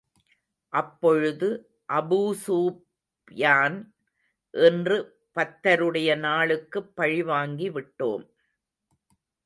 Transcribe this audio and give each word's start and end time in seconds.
அப்பொழுது 0.73 1.49
அபூஸூப்யான், 1.93 3.77
இன்று 4.53 4.97
பத்ருடைய 5.35 6.17
நாளுக்குப் 6.17 6.91
பழி 6.95 7.23
வாங்கிவிட்டோம். 7.23 8.25